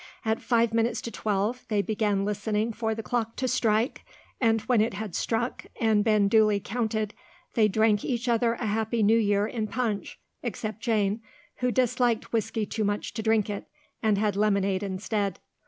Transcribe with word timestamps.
At 0.25 0.41
five 0.41 0.73
minutes 0.73 0.99
to 1.03 1.11
twelve 1.11 1.63
they 1.67 1.83
began 1.83 2.25
listening 2.25 2.73
for 2.73 2.95
the 2.95 3.03
clock 3.03 3.35
to 3.35 3.47
strike, 3.47 4.03
and 4.39 4.59
when 4.61 4.81
it 4.81 4.95
had 4.95 5.13
struck 5.13 5.67
and 5.79 6.03
been 6.03 6.27
duly 6.27 6.59
counted, 6.59 7.13
they 7.53 7.67
drank 7.67 8.03
each 8.03 8.27
other 8.27 8.53
a 8.53 8.65
happy 8.65 9.03
new 9.03 9.19
year 9.19 9.45
in 9.45 9.67
punch, 9.67 10.19
except 10.41 10.79
Jane, 10.81 11.21
who 11.57 11.69
disliked 11.69 12.33
whisky 12.33 12.65
too 12.65 12.83
much 12.83 13.13
to 13.13 13.21
drink 13.21 13.47
it, 13.47 13.65
and 14.01 14.17
had 14.17 14.35
lemonade 14.35 14.81
instead. 14.81 15.39